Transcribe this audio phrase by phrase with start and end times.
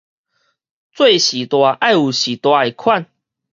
[0.03, 0.15] 做序大愛有序
[2.35, 3.05] 大的款